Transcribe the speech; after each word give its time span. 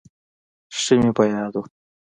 ښه 0.79 0.93
مې 1.01 1.11
په 1.17 1.23
یاد 1.33 1.53
و. 1.57 1.63